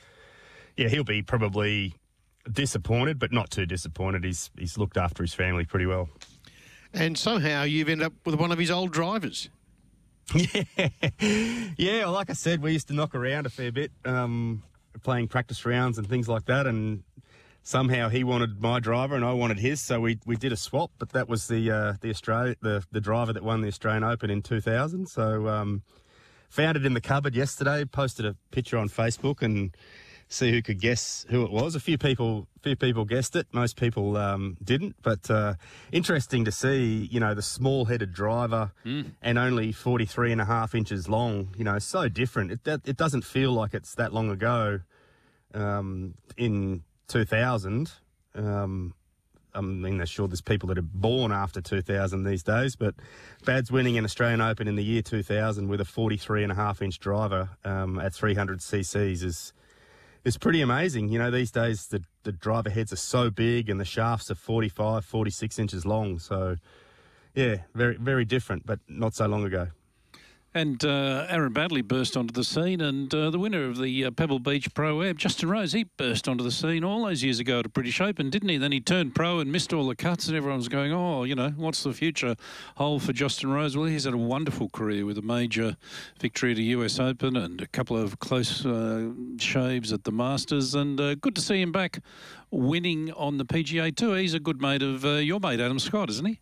yeah, 0.78 0.88
he'll 0.90 1.04
be 1.04 1.22
probably 1.22 1.96
disappointed, 2.52 3.20
but 3.20 3.32
not 3.32 3.50
too 3.50 3.66
disappointed. 3.66 4.24
He's 4.24 4.52
he's 4.58 4.78
looked 4.78 4.98
after 4.98 5.24
his 5.24 5.34
family 5.34 5.66
pretty 5.66 5.86
well. 5.86 6.10
And 6.94 7.18
somehow 7.18 7.64
you've 7.64 7.90
ended 7.90 8.08
up 8.08 8.14
with 8.26 8.36
one 8.36 8.52
of 8.52 8.58
his 8.58 8.72
old 8.72 8.92
drivers. 8.92 9.50
Yeah, 10.34 10.90
yeah. 11.78 12.00
Well, 12.06 12.14
like 12.14 12.32
I 12.32 12.34
said, 12.34 12.62
we 12.62 12.72
used 12.74 12.88
to 12.88 12.94
knock 12.96 13.14
around 13.14 13.46
a 13.46 13.50
fair 13.50 13.72
bit, 13.72 13.92
um, 14.06 14.64
playing 15.04 15.28
practice 15.28 15.66
rounds 15.66 16.00
and 16.00 16.08
things 16.10 16.28
like 16.28 16.46
that. 16.46 16.66
And 16.66 17.04
somehow 17.62 18.10
he 18.10 18.24
wanted 18.24 18.60
my 18.60 18.80
driver 18.80 19.16
and 19.16 19.24
I 19.24 19.34
wanted 19.34 19.60
his, 19.60 19.82
so 19.82 20.00
we, 20.00 20.20
we 20.26 20.36
did 20.36 20.52
a 20.52 20.58
swap. 20.58 20.92
But 20.98 21.10
that 21.12 21.30
was 21.30 21.48
the 21.48 21.70
uh, 21.70 21.94
the 22.02 22.10
Australia 22.10 22.56
the 22.62 22.84
the 22.92 23.02
driver 23.02 23.34
that 23.34 23.44
won 23.44 23.62
the 23.62 23.68
Australian 23.68 24.04
Open 24.04 24.32
in 24.32 24.42
2000. 24.42 25.08
So 25.08 25.48
um, 25.48 25.84
found 26.50 26.76
it 26.76 26.86
in 26.86 26.94
the 26.94 27.02
cupboard 27.02 27.36
yesterday. 27.36 27.86
Posted 27.86 28.26
a 28.26 28.36
picture 28.52 28.78
on 28.78 28.90
Facebook 28.90 29.42
and 29.44 29.76
see 30.28 30.52
who 30.52 30.62
could 30.62 30.80
guess 30.80 31.26
who 31.30 31.44
it 31.44 31.52
was. 31.52 31.76
A 31.76 31.80
few 31.80 31.98
people, 31.98 32.48
few 32.62 32.76
people 32.76 33.06
guessed 33.06 33.36
it. 33.36 33.48
Most 33.52 33.76
people 33.78 34.18
um, 34.18 34.58
didn't. 34.64 34.96
But 35.04 35.30
uh, 35.30 35.54
interesting 35.92 36.46
to 36.46 36.52
see, 36.52 37.08
you 37.12 37.20
know, 37.20 37.34
the 37.36 37.42
small-headed 37.42 38.12
driver 38.12 38.72
and 39.22 39.38
only 39.38 39.72
43 39.72 40.32
and 40.32 40.42
a 40.42 40.46
half 40.46 40.74
inches 40.76 41.08
long. 41.08 41.50
You 41.58 41.64
know, 41.64 41.80
so 41.80 42.10
different. 42.10 42.52
It 42.52 42.64
that- 42.64 42.82
it 42.88 42.98
doesn't 42.98 43.24
feel 43.24 43.52
like 43.52 43.74
it's 43.74 43.94
that 43.96 44.14
long 44.14 44.30
ago. 44.32 44.82
Um, 45.54 46.16
in 46.38 46.84
2000. 47.08 47.92
Um, 48.34 48.94
I 49.54 49.62
mean, 49.62 50.02
I'm 50.02 50.06
sure 50.06 50.28
there's 50.28 50.42
people 50.42 50.68
that 50.68 50.78
are 50.78 50.82
born 50.82 51.32
after 51.32 51.62
2000 51.62 52.24
these 52.26 52.44
days, 52.44 52.76
but 52.76 52.94
Bad's 53.46 53.72
winning 53.72 53.98
an 53.98 54.04
Australian 54.04 54.42
Open 54.42 54.68
in 54.68 54.76
the 54.76 54.84
year 54.84 55.02
2000 55.02 55.70
with 55.70 55.80
a 55.80 55.86
43 55.86 56.44
and 56.44 56.52
a 56.52 56.56
half 56.56 56.82
inch 56.82 57.00
driver 57.00 57.52
um, 57.64 57.98
at 58.00 58.14
300 58.14 58.60
cc's 58.60 59.24
is 59.24 59.54
is 60.26 60.38
pretty 60.38 60.62
amazing. 60.62 61.10
You 61.10 61.20
know, 61.20 61.32
these 61.32 61.52
days 61.52 61.88
the, 61.88 62.04
the 62.24 62.32
driver 62.32 62.70
heads 62.70 62.92
are 62.92 62.98
so 62.98 63.30
big 63.30 63.70
and 63.70 63.80
the 63.80 63.86
shafts 63.86 64.30
are 64.32 64.36
45, 64.36 65.06
46 65.06 65.60
inches 65.60 65.86
long. 65.86 66.20
So, 66.20 66.58
yeah, 67.36 67.58
very, 67.76 67.96
very 67.98 68.26
different, 68.26 68.66
but 68.66 68.80
not 68.90 69.14
so 69.14 69.28
long 69.28 69.46
ago. 69.46 69.68
And 70.56 70.86
uh, 70.86 71.28
Aaron 71.28 71.54
Baddeley 71.54 71.86
burst 71.86 72.16
onto 72.16 72.32
the 72.32 72.46
scene, 72.46 72.80
and 72.80 73.14
uh, 73.14 73.30
the 73.30 73.38
winner 73.38 73.66
of 73.66 73.78
the 73.78 74.06
uh, 74.06 74.12
Pebble 74.12 74.40
Beach 74.40 74.74
Pro 74.74 75.04
Am, 75.04 75.18
Justin 75.18 75.50
Rose, 75.50 75.74
he 75.74 75.84
burst 75.84 76.30
onto 76.30 76.46
the 76.46 76.52
scene 76.52 76.82
all 76.82 77.04
those 77.04 77.22
years 77.26 77.40
ago 77.40 77.60
at 77.60 77.66
a 77.66 77.70
British 77.70 78.00
Open, 78.00 78.30
didn't 78.30 78.48
he? 78.48 78.58
Then 78.58 78.72
he 78.72 78.80
turned 78.80 79.14
pro 79.14 79.40
and 79.40 79.52
missed 79.52 79.74
all 79.74 79.86
the 79.86 79.98
cuts, 79.98 80.30
and 80.30 80.38
everyone 80.38 80.60
was 80.60 80.70
going, 80.70 80.94
"Oh, 80.94 81.26
you 81.26 81.36
know, 81.36 81.50
what's 81.58 81.84
the 81.84 81.92
future 81.92 82.38
hole 82.78 83.02
for 83.02 83.12
Justin 83.12 83.50
Rose?" 83.52 83.76
Well, 83.76 83.88
he's 83.88 84.06
had 84.06 84.14
a 84.14 84.18
wonderful 84.18 84.70
career 84.70 85.06
with 85.06 85.18
a 85.18 85.22
major 85.22 85.76
victory 86.22 86.54
at 86.54 86.58
a 86.58 86.64
US 86.64 87.02
Open 87.02 87.36
and 87.36 87.60
a 87.62 87.68
couple 87.68 87.98
of 87.98 88.20
close 88.20 88.66
uh, 88.66 89.10
shaves 89.38 89.92
at 89.92 90.06
the 90.06 90.14
Masters, 90.14 90.74
and 90.74 91.02
uh, 91.02 91.16
good 91.16 91.36
to 91.36 91.42
see 91.42 91.62
him 91.62 91.74
back 91.74 92.00
winning 92.50 93.12
on 93.12 93.40
the 93.40 93.46
PGA 93.46 93.94
Tour. 93.94 94.20
He's 94.20 94.34
a 94.34 94.40
good 94.40 94.62
mate 94.62 94.82
of 94.82 95.04
uh, 95.04 95.16
your 95.16 95.42
mate 95.42 95.60
Adam 95.60 95.80
Scott, 95.80 96.10
isn't 96.10 96.26
he? 96.26 96.40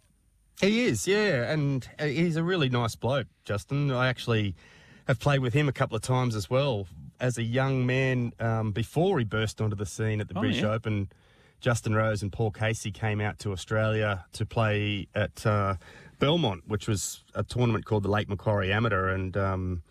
He 0.61 0.85
is, 0.85 1.07
yeah, 1.07 1.51
and 1.51 1.87
uh, 1.99 2.05
he's 2.05 2.35
a 2.37 2.43
really 2.43 2.69
nice 2.69 2.95
bloke, 2.95 3.27
Justin. 3.43 3.91
I 3.91 4.07
actually 4.07 4.55
have 5.07 5.19
played 5.19 5.39
with 5.39 5.53
him 5.53 5.67
a 5.67 5.73
couple 5.73 5.95
of 5.95 6.01
times 6.01 6.35
as 6.35 6.49
well. 6.49 6.87
As 7.19 7.37
a 7.37 7.43
young 7.43 7.85
man, 7.85 8.33
um, 8.39 8.71
before 8.71 9.19
he 9.19 9.25
burst 9.25 9.59
onto 9.61 9.75
the 9.75 9.85
scene 9.85 10.21
at 10.21 10.27
the 10.29 10.37
Oh, 10.37 10.41
British 10.41 10.61
yeah. 10.61 10.71
Open, 10.71 11.09
Justin 11.59 11.95
Rose 11.95 12.21
and 12.21 12.31
Paul 12.31 12.51
Casey 12.51 12.91
came 12.91 13.19
out 13.21 13.39
to 13.39 13.51
Australia 13.51 14.25
to 14.33 14.45
play 14.45 15.07
at 15.15 15.45
uh, 15.45 15.75
Belmont, 16.19 16.63
which 16.67 16.87
was 16.87 17.23
a 17.35 17.43
tournament 17.43 17.85
called 17.85 18.03
the 18.03 18.09
Lake 18.09 18.29
Macquarie 18.29 18.71
Amateur, 18.71 19.09
and 19.09 19.35
um, 19.35 19.83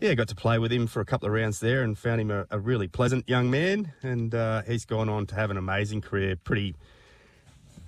yeah, 0.00 0.14
got 0.14 0.28
to 0.28 0.34
play 0.34 0.58
with 0.58 0.70
him 0.72 0.86
for 0.86 1.00
a 1.00 1.04
couple 1.04 1.26
of 1.26 1.32
rounds 1.32 1.58
there, 1.60 1.82
and 1.82 1.96
found 1.98 2.20
him 2.20 2.30
a, 2.30 2.46
a 2.50 2.58
really 2.58 2.86
pleasant 2.86 3.28
young 3.28 3.50
man, 3.50 3.92
and 4.02 4.34
uh, 4.34 4.62
he's 4.62 4.84
gone 4.84 5.08
on 5.08 5.26
to 5.26 5.34
have 5.34 5.50
an 5.50 5.56
amazing 5.56 6.00
career. 6.00 6.36
Pretty 6.36 6.74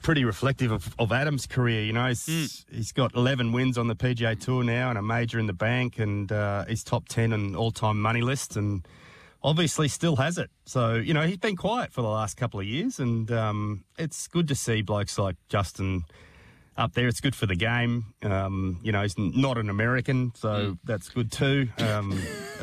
pretty 0.03 0.25
reflective 0.25 0.73
of, 0.73 0.95
of 0.99 1.13
Adam's 1.13 1.47
career. 1.47 1.83
You 1.83 1.93
know, 1.93 2.07
he's, 2.09 2.65
he's 2.71 2.93
got 2.93 3.15
11 3.15 3.53
wins 3.53 3.79
on 3.79 3.89
the 3.89 3.97
PGA 3.97 4.39
Tour 4.39 4.63
now 4.65 4.91
and 4.91 4.99
a 4.99 5.03
major 5.03 5.39
in 5.39 5.47
the 5.47 5.53
bank, 5.53 5.99
and 5.99 6.31
uh, 6.31 6.65
he's 6.67 6.83
top 6.85 7.09
10 7.09 7.33
on 7.33 7.55
all 7.55 7.71
time 7.71 8.01
money 8.01 8.23
list, 8.23 8.57
and 8.57 8.87
obviously 9.43 9.89
still 9.89 10.17
has 10.17 10.39
it. 10.39 10.51
So, 10.65 10.95
you 10.95 11.15
know, 11.15 11.27
he's 11.27 11.39
been 11.39 11.57
quiet 11.57 11.93
for 11.93 12.03
the 12.03 12.09
last 12.09 12.37
couple 12.37 12.61
of 12.61 12.67
years, 12.67 12.99
and 12.99 13.31
um, 13.31 13.85
it's 13.99 14.27
good 14.29 14.49
to 14.49 14.55
see 14.55 14.83
blokes 14.83 15.19
like 15.19 15.37
Justin 15.49 16.05
up 16.77 16.95
there. 16.95 17.09
It's 17.09 17.21
good 17.21 17.35
for 17.35 17.47
the 17.47 17.57
game. 17.57 18.15
Um, 18.23 18.79
you 18.83 18.93
know, 18.93 19.03
he's 19.03 19.19
not 19.19 19.59
an 19.59 19.69
American, 19.69 20.33
so 20.35 20.79
that's 20.85 21.09
good 21.09 21.33
too. 21.33 21.69
Um, 21.79 22.11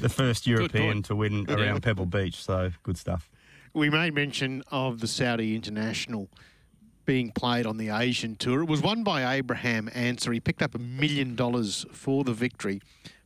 the 0.00 0.12
first 0.12 0.46
European 0.46 1.02
to 1.04 1.16
win 1.16 1.46
around. 1.48 1.82
Pebble 1.82 2.06
Beach, 2.06 2.42
so 2.42 2.72
good 2.82 2.98
stuff. 2.98 3.30
We 3.74 3.88
made 3.88 4.14
mention 4.14 4.62
of 4.70 5.00
the 5.00 5.06
Saudi 5.06 5.54
International 5.54 6.28
being 7.06 7.32
played 7.32 7.66
on 7.66 7.78
the 7.78 7.88
Asian 7.88 8.36
Tour. 8.36 8.62
It 8.62 8.68
was 8.68 8.82
won 8.82 9.02
by 9.02 9.34
Abraham 9.34 9.88
Ancer. 9.94 10.32
He 10.32 10.40
picked 10.40 10.62
up 10.62 10.74
a 10.74 10.78
million 10.78 11.34
dollars 11.34 11.86
for 11.90 12.22
the 12.22 12.34
victory. 12.34 12.80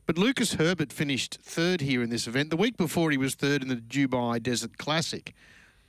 But 0.05 0.17
Lucas 0.17 0.53
Herbert 0.53 0.93
finished 0.93 1.37
third 1.41 1.81
here 1.81 2.01
in 2.01 2.09
this 2.09 2.27
event. 2.27 2.49
The 2.49 2.57
week 2.57 2.77
before, 2.77 3.11
he 3.11 3.17
was 3.17 3.35
third 3.35 3.61
in 3.61 3.67
the 3.67 3.75
Dubai 3.75 4.41
Desert 4.41 4.77
Classic 4.77 5.33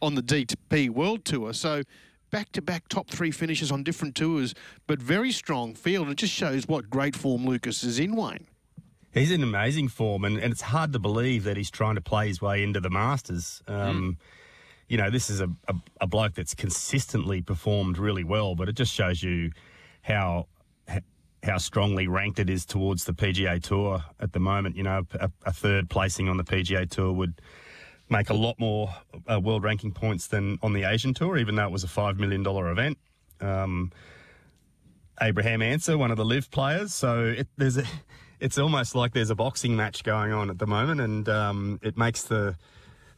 on 0.02 0.16
the 0.16 0.22
DTP 0.22 0.90
World 0.90 1.24
Tour. 1.24 1.52
So 1.52 1.82
back 2.30 2.50
to 2.52 2.60
back 2.60 2.88
top 2.88 3.08
three 3.08 3.30
finishes 3.30 3.70
on 3.70 3.84
different 3.84 4.16
tours, 4.16 4.54
but 4.88 5.00
very 5.00 5.30
strong 5.30 5.74
field. 5.74 6.08
It 6.08 6.16
just 6.16 6.34
shows 6.34 6.66
what 6.66 6.90
great 6.90 7.14
form 7.14 7.46
Lucas 7.46 7.84
is 7.84 8.00
in, 8.00 8.16
Wayne. 8.16 8.48
He's 9.12 9.30
in 9.30 9.42
amazing 9.42 9.88
form, 9.88 10.24
and, 10.24 10.36
and 10.36 10.52
it's 10.52 10.62
hard 10.62 10.92
to 10.92 10.98
believe 10.98 11.44
that 11.44 11.56
he's 11.56 11.70
trying 11.70 11.94
to 11.94 12.00
play 12.00 12.26
his 12.26 12.42
way 12.42 12.62
into 12.62 12.80
the 12.80 12.90
Masters. 12.90 13.62
Um, 13.66 14.18
You 14.88 14.96
know, 14.96 15.10
this 15.10 15.28
is 15.30 15.40
a, 15.40 15.50
a, 15.68 15.74
a 16.00 16.06
bloke 16.06 16.34
that's 16.34 16.54
consistently 16.54 17.42
performed 17.42 17.98
really 17.98 18.24
well, 18.24 18.54
but 18.54 18.68
it 18.68 18.74
just 18.74 18.92
shows 18.92 19.22
you 19.22 19.50
how 20.02 20.46
how 21.42 21.58
strongly 21.58 22.08
ranked 22.08 22.38
it 22.38 22.50
is 22.50 22.66
towards 22.66 23.04
the 23.04 23.12
PGA 23.12 23.62
Tour 23.62 24.02
at 24.18 24.32
the 24.32 24.40
moment. 24.40 24.76
You 24.76 24.82
know, 24.82 25.06
a, 25.14 25.30
a 25.44 25.52
third 25.52 25.88
placing 25.88 26.28
on 26.28 26.36
the 26.36 26.44
PGA 26.44 26.88
Tour 26.88 27.12
would 27.12 27.40
make 28.08 28.30
a 28.30 28.34
lot 28.34 28.58
more 28.58 28.94
uh, 29.30 29.38
world 29.40 29.62
ranking 29.62 29.92
points 29.92 30.26
than 30.26 30.58
on 30.62 30.72
the 30.72 30.84
Asian 30.84 31.14
Tour, 31.14 31.38
even 31.38 31.54
though 31.54 31.64
it 31.64 31.70
was 31.70 31.84
a 31.84 31.88
five 31.88 32.18
million 32.18 32.42
dollar 32.42 32.70
event. 32.70 32.98
Um, 33.40 33.92
Abraham 35.20 35.62
Ancer, 35.62 35.98
one 35.98 36.10
of 36.10 36.16
the 36.16 36.24
LIV 36.24 36.50
players. 36.50 36.94
So 36.94 37.24
it, 37.24 37.48
there's 37.56 37.76
a, 37.76 37.84
it's 38.40 38.58
almost 38.58 38.94
like 38.94 39.12
there's 39.12 39.30
a 39.30 39.34
boxing 39.34 39.76
match 39.76 40.04
going 40.04 40.32
on 40.32 40.50
at 40.50 40.58
the 40.58 40.66
moment, 40.66 41.00
and 41.00 41.28
um, 41.28 41.78
it 41.82 41.96
makes 41.96 42.22
the 42.22 42.56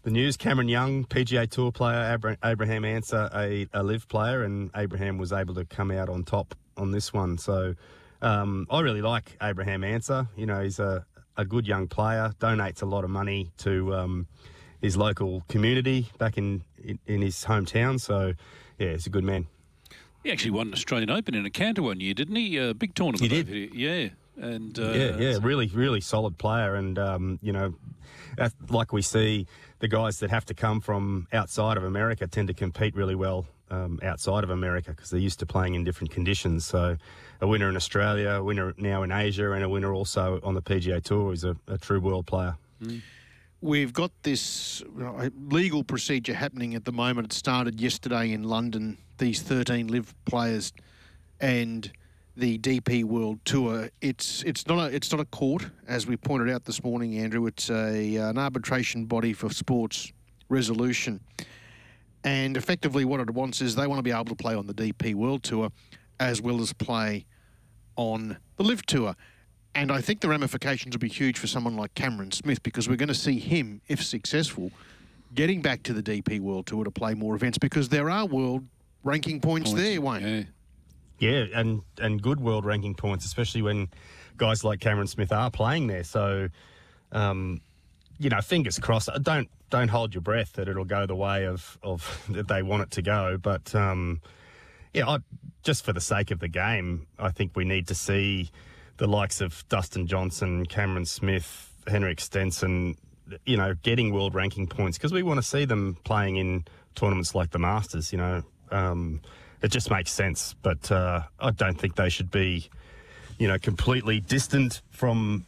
the 0.03 0.11
news. 0.11 0.37
Cameron 0.37 0.69
Young, 0.69 1.05
PGA 1.05 1.49
Tour 1.49 1.73
player, 1.73 2.19
Abraham 2.45 2.85
Ancer, 2.85 3.29
a, 3.35 3.67
a 3.73 3.83
LIV 3.83 4.09
player, 4.09 4.43
and 4.43 4.71
Abraham 4.77 5.19
was 5.19 5.33
able 5.33 5.55
to 5.55 5.65
come 5.65 5.91
out 5.91 6.09
on 6.09 6.25
top 6.25 6.55
on 6.77 6.91
this 6.91 7.13
one. 7.13 7.39
So 7.39 7.75
um, 8.23 8.67
I 8.71 8.81
really 8.81 9.03
like 9.03 9.37
Abraham 9.43 9.85
Ancer. 9.85 10.29
You 10.37 10.47
know, 10.47 10.63
he's 10.63 10.79
a, 10.79 11.05
a 11.37 11.45
good 11.45 11.67
young 11.67 11.87
player, 11.87 12.33
donates 12.39 12.83
a 12.83 12.87
lot 12.87 13.05
of 13.05 13.11
money 13.11 13.51
to 13.59 13.95
um, 13.95 14.27
his 14.81 14.97
local 14.97 15.43
community 15.49 16.09
back 16.19 16.39
in, 16.39 16.65
in, 16.83 16.99
in 17.07 17.23
his 17.23 17.45
hometown. 17.45 18.01
So, 18.01 18.35
yeah, 18.79 18.93
he's 18.93 19.07
a 19.07 19.11
good 19.11 19.25
man. 19.25 19.47
He 20.23 20.31
actually 20.31 20.51
won 20.51 20.69
an 20.69 20.75
Australian 20.75 21.11
Open 21.11 21.35
in 21.35 21.47
a 21.47 21.51
canter 21.51 21.83
one 21.83 22.01
year, 22.01 22.13
didn't 22.13 22.37
he? 22.37 22.59
A 22.59 22.75
big 22.75 22.95
tournament. 22.95 23.23
He 23.23 23.43
did. 23.43 23.75
Yeah. 23.75 24.11
And 24.37 24.79
uh, 24.79 24.93
yeah, 24.93 25.17
yeah, 25.19 25.39
really, 25.43 25.67
really 25.69 26.01
solid 26.01 26.39
player, 26.39 26.75
and 26.75 26.99
um, 26.99 27.39
you 27.43 27.53
know, 27.53 27.75
like 28.69 28.93
we 28.93 29.03
see 29.03 29.47
the 29.81 29.89
guys 29.89 30.21
that 30.21 30.31
have 30.31 30.45
to 30.47 30.55
come 30.55 30.81
from 30.81 31.27
outside 31.33 31.77
of 31.77 31.85
America 31.85 32.27
tend 32.27 32.49
to 32.49 32.55
compete 32.55 32.95
really 32.95 33.15
well 33.15 33.47
um, 33.71 33.99
outside 34.03 34.45
of 34.45 34.51
America 34.51 34.91
because 34.91 35.11
they're 35.11 35.21
used 35.21 35.39
to 35.41 35.47
playing 35.47 35.75
in 35.75 35.85
different 35.85 36.11
conditions. 36.11 36.65
So, 36.65 36.97
a 37.41 37.47
winner 37.47 37.69
in 37.69 37.77
Australia, 37.77 38.31
a 38.31 38.43
winner 38.43 38.75
now 38.77 39.03
in 39.03 39.13
Asia, 39.13 39.53
and 39.53 39.65
a 39.65 39.69
winner 39.69 39.93
also 39.93 40.41
on 40.43 40.55
the 40.55 40.63
PGA 40.63 41.03
Tour 41.03 41.33
is 41.33 41.45
a, 41.45 41.57
a 41.67 41.79
true 41.79 42.01
world 42.01 42.27
player. 42.27 42.57
Mm. 42.83 43.03
We've 43.63 43.93
got 43.93 44.11
this 44.23 44.83
legal 44.95 45.85
procedure 45.85 46.33
happening 46.33 46.75
at 46.75 46.87
the 46.87 46.93
moment. 46.93 47.27
It 47.27 47.33
started 47.35 47.79
yesterday 47.79 48.33
in 48.33 48.45
London. 48.45 48.97
These 49.19 49.43
13 49.43 49.89
LIV 49.89 50.15
players 50.25 50.73
and 51.41 51.91
the 52.37 52.59
DP 52.59 53.05
World 53.05 53.39
Tour. 53.45 53.91
It's 54.01 54.43
it's 54.45 54.67
not 54.67 54.79
a 54.79 54.95
it's 54.95 55.11
not 55.11 55.21
a 55.21 55.25
court, 55.27 55.67
as 55.87 56.07
we 56.07 56.17
pointed 56.17 56.51
out 56.51 56.65
this 56.65 56.83
morning, 56.83 57.19
Andrew. 57.19 57.47
It's 57.47 57.71
a 57.71 58.17
an 58.17 58.39
arbitration 58.39 59.07
body 59.07 59.33
for 59.33 59.51
sports 59.51 60.13
resolution, 60.49 61.21
and 62.25 62.57
effectively 62.57 63.05
what 63.05 63.21
it 63.21 63.31
wants 63.31 63.61
is 63.61 63.75
they 63.75 63.87
want 63.87 63.99
to 63.99 64.03
be 64.03 64.11
able 64.13 64.25
to 64.27 64.35
play 64.35 64.55
on 64.55 64.67
the 64.67 64.75
DP 64.75 65.15
World 65.15 65.43
Tour, 65.43 65.71
as 66.19 66.41
well 66.41 66.61
as 66.61 66.73
play 66.73 67.27
on 67.97 68.39
the 68.57 68.63
LIV 68.65 68.87
Tour. 68.87 69.17
And 69.75 69.93
I 69.93 70.01
think 70.01 70.21
the 70.21 70.29
ramifications 70.29 70.95
will 70.95 71.01
be 71.01 71.09
huge 71.09 71.39
for 71.39 71.47
someone 71.47 71.77
like 71.77 71.95
Cameron 71.95 72.33
Smith 72.33 72.61
because 72.63 72.89
we're 72.89 72.97
going 72.97 73.09
to 73.09 73.15
see 73.15 73.39
him, 73.39 73.81
if 73.87 74.03
successful, 74.03 74.73
getting 75.33 75.63
back 75.63 75.85
to 75.85 75.93
the 75.93 76.03
DP 76.03 76.41
World 76.41 76.67
Tour 76.67 76.83
to 76.83 76.91
play 76.91 77.15
more 77.15 77.37
events 77.37 77.57
because 77.57 77.89
there 77.89 78.11
are 78.11 78.27
world 78.27 78.67
ranking 79.05 79.41
points, 79.41 79.71
points. 79.71 79.85
there, 79.85 80.01
Wayne. 80.01 80.23
Yeah. 80.23 80.43
Yeah, 81.21 81.45
and 81.55 81.83
and 81.99 82.21
good 82.21 82.41
world 82.41 82.65
ranking 82.65 82.95
points, 82.95 83.27
especially 83.27 83.61
when 83.61 83.91
guys 84.39 84.65
like 84.65 84.81
Cameron 84.81 85.07
Smith 85.07 85.31
are 85.33 85.51
playing 85.51 85.87
there. 85.87 86.03
So, 86.03 86.49
um, 87.13 87.61
you 88.19 88.31
know, 88.31 88.41
fingers 88.41 88.79
crossed. 88.79 89.11
Don't 89.23 89.49
don't 89.69 89.89
hold 89.89 90.15
your 90.15 90.23
breath 90.23 90.55
that 90.55 90.67
it'll 90.67 90.87
go 90.87 91.05
the 91.07 91.15
way 91.15 91.47
of 91.47 91.79
of 91.83 92.25
that 92.31 92.49
they 92.49 92.63
want 92.63 92.83
it 92.83 92.91
to 92.93 93.03
go. 93.03 93.37
But 93.37 93.75
um, 93.75 94.23
yeah, 94.95 95.07
I, 95.07 95.19
just 95.63 95.85
for 95.85 95.93
the 95.93 96.01
sake 96.01 96.31
of 96.31 96.41
the 96.41 96.49
game, 96.49 97.07
I 97.19 97.31
think 97.31 97.53
we 97.55 97.67
need 97.67 97.87
to 97.89 97.95
see 97.95 98.51
the 98.97 99.07
likes 99.07 99.43
of 99.43 99.63
Dustin 99.69 100.07
Johnson, 100.07 100.65
Cameron 100.65 101.05
Smith, 101.05 101.71
Henrik 101.87 102.21
Stenson, 102.21 102.97
you 103.45 103.59
know, 103.59 103.75
getting 103.83 104.13
world 104.13 104.35
ranking 104.35 104.67
points 104.67 104.97
because 104.97 105.13
we 105.13 105.23
want 105.23 105.37
to 105.37 105.47
see 105.47 105.67
them 105.67 105.99
playing 106.05 106.37
in 106.37 106.65
tournaments 106.95 107.35
like 107.35 107.51
the 107.51 107.59
Masters. 107.59 108.11
You 108.11 108.19
know. 108.19 108.43
Um, 108.73 109.21
it 109.63 109.69
just 109.69 109.91
makes 109.91 110.13
sense. 110.13 110.55
But 110.63 110.91
uh, 110.91 111.23
I 111.39 111.51
don't 111.51 111.79
think 111.79 111.97
they 111.97 112.09
should 112.09 112.31
be, 112.31 112.69
you 113.39 113.49
know, 113.49 113.59
completely 113.59 114.21
distant 114.21 114.83
from 114.91 115.47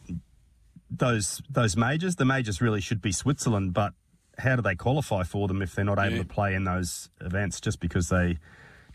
those 0.89 1.41
those 1.49 1.75
majors. 1.75 2.15
The 2.15 2.25
majors 2.25 2.61
really 2.61 2.81
should 2.81 3.01
be 3.01 3.11
Switzerland, 3.11 3.73
but 3.73 3.93
how 4.39 4.55
do 4.55 4.61
they 4.61 4.75
qualify 4.75 5.23
for 5.23 5.47
them 5.47 5.61
if 5.61 5.75
they're 5.75 5.85
not 5.85 5.99
able 5.99 6.17
yeah. 6.17 6.23
to 6.23 6.27
play 6.27 6.55
in 6.55 6.63
those 6.63 7.09
events 7.21 7.61
just 7.61 7.79
because 7.79 8.09
they 8.09 8.37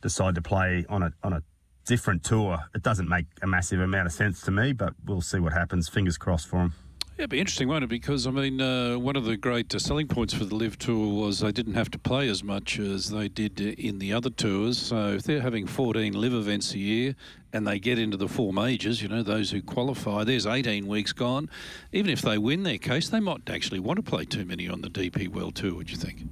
decide 0.02 0.34
to 0.34 0.42
play 0.42 0.84
on 0.88 1.02
a 1.02 1.12
on 1.22 1.32
a 1.32 1.42
different 1.86 2.24
tour? 2.24 2.58
It 2.74 2.82
doesn't 2.82 3.08
make 3.08 3.26
a 3.42 3.46
massive 3.46 3.80
amount 3.80 4.06
of 4.06 4.12
sense 4.12 4.40
to 4.42 4.50
me, 4.50 4.72
but 4.72 4.94
we'll 5.04 5.20
see 5.20 5.38
what 5.38 5.52
happens. 5.52 5.88
Fingers 5.88 6.18
crossed 6.18 6.48
for 6.48 6.58
them. 6.58 6.74
Yeah, 7.18 7.22
it'd 7.22 7.30
be 7.30 7.40
interesting, 7.40 7.66
won't 7.66 7.82
it? 7.82 7.88
Because 7.88 8.28
I 8.28 8.30
mean, 8.30 8.60
uh, 8.60 8.96
one 8.96 9.16
of 9.16 9.24
the 9.24 9.36
great 9.36 9.74
uh, 9.74 9.80
selling 9.80 10.06
points 10.06 10.32
for 10.32 10.44
the 10.44 10.54
LIV 10.54 10.78
Tour 10.78 11.20
was 11.20 11.40
they 11.40 11.50
didn't 11.50 11.74
have 11.74 11.90
to 11.90 11.98
play 11.98 12.28
as 12.28 12.44
much 12.44 12.78
as 12.78 13.10
they 13.10 13.26
did 13.26 13.60
in 13.60 13.98
the 13.98 14.12
other 14.12 14.30
tours. 14.30 14.78
So 14.78 15.14
if 15.14 15.24
they're 15.24 15.40
having 15.40 15.66
14 15.66 16.12
LIV 16.12 16.34
events 16.34 16.74
a 16.74 16.78
year 16.78 17.16
and 17.52 17.66
they 17.66 17.80
get 17.80 17.98
into 17.98 18.16
the 18.16 18.28
four 18.28 18.52
majors, 18.52 19.02
you 19.02 19.08
know, 19.08 19.24
those 19.24 19.50
who 19.50 19.60
qualify, 19.60 20.22
there's 20.22 20.46
18 20.46 20.86
weeks 20.86 21.12
gone. 21.12 21.50
Even 21.90 22.12
if 22.12 22.22
they 22.22 22.38
win 22.38 22.62
their 22.62 22.78
case, 22.78 23.08
they 23.08 23.18
might 23.18 23.50
actually 23.50 23.80
want 23.80 23.96
to 23.96 24.02
play 24.08 24.24
too 24.24 24.44
many 24.44 24.68
on 24.68 24.82
the 24.82 24.88
DP 24.88 25.26
World 25.26 25.56
Tour. 25.56 25.74
Would 25.74 25.90
you 25.90 25.96
think? 25.96 26.22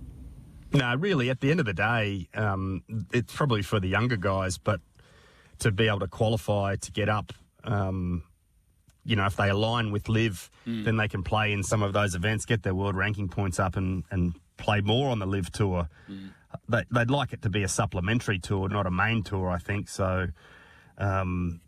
No, 0.73 0.95
really. 0.95 1.31
At 1.31 1.41
the 1.41 1.51
end 1.51 1.59
of 1.59 1.67
the 1.67 1.75
day, 1.75 2.29
um, 2.33 2.85
it's 3.13 3.35
probably 3.35 3.63
for 3.63 3.81
the 3.81 3.89
younger 3.89 4.17
guys, 4.17 4.57
but 4.57 4.81
to 5.59 5.73
be 5.73 5.89
able 5.89 5.99
to 5.99 6.09
qualify 6.09 6.77
to 6.77 6.93
get 6.93 7.09
up. 7.09 7.33
Um, 7.65 8.23
you 9.07 9.17
know, 9.17 9.25
if 9.27 9.37
they 9.37 9.49
align 9.49 9.93
with 9.93 10.09
LIV, 10.09 10.51
mm. 10.67 10.85
then 10.85 10.97
they 10.97 11.09
can 11.09 11.23
play 11.23 11.53
in 11.53 11.63
some 11.63 11.83
of 11.83 11.93
those 11.93 12.15
events, 12.15 12.45
get 12.45 12.63
their 12.63 12.75
world 12.75 12.97
ranking 12.97 13.29
points 13.29 13.59
up, 13.59 13.77
and 13.77 14.05
and 14.11 14.35
play 14.57 14.81
more 14.81 15.11
on 15.11 15.19
the 15.19 15.27
LIV 15.27 15.53
tour. 15.53 15.89
Mm. 16.11 16.31
They, 16.69 16.83
would 16.91 17.11
like 17.11 17.33
it 17.33 17.43
to 17.43 17.51
be 17.51 17.63
a 17.63 17.69
supplementary 17.69 18.39
tour, 18.39 18.69
not 18.69 18.87
a 18.87 18.91
main 18.91 19.23
tour. 19.23 19.49
I 19.49 19.59
think 19.59 19.89
so. 19.89 20.29
Um, 20.99 21.61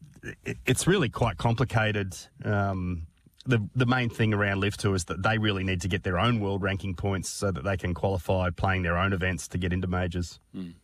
it, 0.44 0.58
it's 0.66 0.86
really 0.86 1.08
quite 1.08 1.36
complicated. 1.36 2.16
Um, 2.44 3.06
the 3.46 3.66
the 3.74 3.86
main 3.86 4.10
thing 4.10 4.34
around 4.34 4.60
LIV 4.60 4.76
Tour 4.76 4.94
is 4.94 5.04
that 5.06 5.22
they 5.22 5.38
really 5.38 5.64
need 5.64 5.80
to 5.82 5.88
get 5.88 6.02
their 6.02 6.18
own 6.18 6.40
world 6.40 6.62
ranking 6.62 6.94
points 6.94 7.28
so 7.28 7.50
that 7.50 7.64
they 7.64 7.76
can 7.76 7.94
qualify 7.94 8.50
playing 8.50 8.82
their 8.82 8.98
own 8.98 9.12
events 9.12 9.48
to 9.48 9.58
get 9.58 9.72
into 9.72 9.86
majors. 9.86 10.38
Mm. 10.54 10.74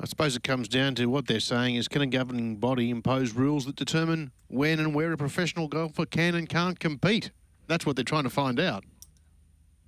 I 0.00 0.06
suppose 0.06 0.36
it 0.36 0.44
comes 0.44 0.68
down 0.68 0.94
to 0.96 1.06
what 1.06 1.26
they're 1.26 1.40
saying 1.40 1.74
is 1.74 1.88
can 1.88 2.02
a 2.02 2.06
governing 2.06 2.56
body 2.56 2.90
impose 2.90 3.32
rules 3.32 3.66
that 3.66 3.74
determine 3.74 4.30
when 4.46 4.78
and 4.78 4.94
where 4.94 5.12
a 5.12 5.16
professional 5.16 5.66
golfer 5.66 6.06
can 6.06 6.36
and 6.36 6.48
can't 6.48 6.78
compete? 6.78 7.32
That's 7.66 7.84
what 7.84 7.96
they're 7.96 8.04
trying 8.04 8.24
to 8.24 8.30
find 8.30 8.60
out. 8.60 8.84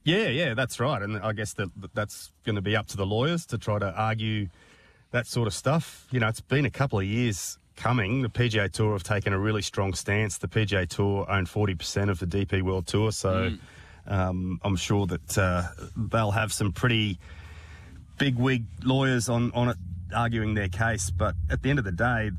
Yeah, 0.03 0.29
yeah, 0.29 0.55
that's 0.55 0.81
right. 0.81 1.01
And 1.01 1.19
I 1.19 1.33
guess 1.33 1.53
that 1.55 1.69
that's 1.95 2.33
going 2.45 2.57
to 2.57 2.63
be 2.63 2.75
up 2.75 2.89
to 2.89 2.97
the 2.97 3.07
lawyers 3.07 3.47
to 3.47 3.59
try 3.59 3.79
to 3.79 3.93
argue 3.93 4.49
that 5.13 5.27
sort 5.27 5.47
of 5.47 5.55
stuff. 5.55 6.07
You 6.11 6.21
know, 6.21 6.29
it's 6.29 6.41
been 6.41 6.65
a 6.65 6.71
couple 6.71 6.99
of 6.99 7.05
years 7.05 7.59
coming. 7.77 8.23
The 8.23 8.29
PGA 8.29 8.71
Tour 8.71 8.93
have 8.93 9.03
taken 9.03 9.33
a 9.33 9.39
really 9.39 9.63
strong 9.63 9.95
stance. 9.95 10.39
The 10.39 10.49
PGA 10.49 10.89
Tour 10.89 11.31
own 11.31 11.47
40% 11.47 12.11
of 12.11 12.19
the 12.19 12.27
DP 12.27 12.63
World 12.63 12.87
Tour, 12.87 13.13
so 13.13 13.51
mm. 13.51 13.59
um, 14.07 14.61
I'm 14.65 14.77
sure 14.77 15.07
that 15.07 15.39
uh, 15.39 15.63
they'll 15.97 16.31
have 16.31 16.53
some 16.53 16.73
pretty 16.73 17.19
big 18.19 18.37
wig 18.37 18.65
lawyers 18.83 19.29
on, 19.29 19.51
on 19.53 19.71
it 19.71 19.77
arguing 20.15 20.55
their 20.55 20.69
case, 20.69 21.11
but 21.11 21.35
at 21.51 21.63
the 21.63 21.71
end 21.71 21.79
of 21.79 21.85
the 21.85 21.93
day, 21.93 22.31